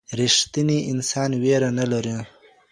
ريښتينی 0.19 0.79
انسان 0.91 1.29
وېره 1.41 1.69
نه 1.79 1.85
لري 1.91 2.15